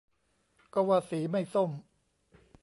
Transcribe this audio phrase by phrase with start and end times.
[0.73, 1.69] ก็ว่าสีไม่ส้ม